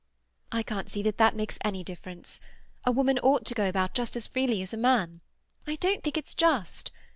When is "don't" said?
5.75-6.03